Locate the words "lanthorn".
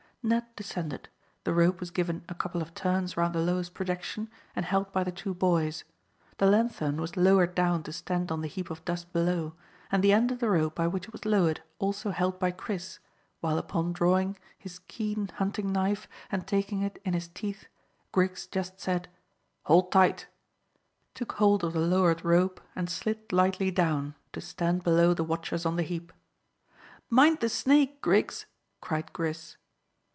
6.45-7.01